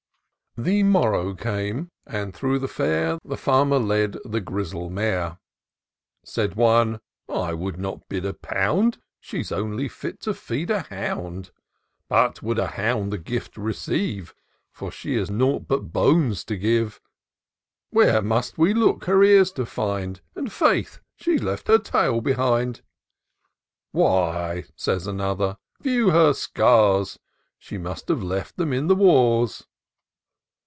[0.57, 5.37] The morrow came, and through the feir The Farmer led the grizzle mare.
[6.25, 11.51] Says one," I would not bid a pound: She's only fit to feed a hound;
[12.09, 14.35] But would a hound the gift receive.
[14.73, 16.99] For she has nought but bones to give?
[17.91, 20.19] Where must we look, her ears to find?
[20.35, 22.81] And faith, she's left her tail behind
[23.93, 27.17] !""Why," says another," view her scars:
[27.57, 29.65] She must have left them in the wars."